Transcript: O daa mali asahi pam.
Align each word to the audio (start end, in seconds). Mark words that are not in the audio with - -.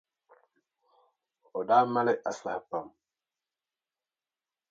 O 1.57 1.61
daa 1.67 1.83
mali 1.93 2.13
asahi 2.29 2.61
pam. 2.69 2.87